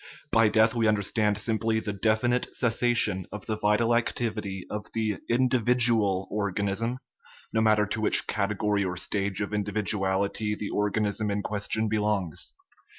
By 0.31 0.49
death 0.49 0.73
we 0.73 0.87
understand 0.87 1.37
simply 1.37 1.79
the 1.79 1.93
definitive 1.93 2.55
cessation 2.55 3.27
of 3.31 3.45
the 3.45 3.55
vital 3.55 3.93
activity 3.95 4.65
of 4.67 4.87
the 4.95 5.19
indi 5.29 5.59
vidual 5.59 6.25
organism, 6.31 6.97
no 7.53 7.61
matter 7.61 7.85
to 7.85 8.01
which 8.01 8.25
category 8.25 8.83
or 8.83 8.97
stage 8.97 9.41
of 9.41 9.53
individuality 9.53 10.55
the 10.55 10.71
organism 10.71 11.29
in 11.29 11.43
question 11.43 11.87
belongs. 11.87 12.55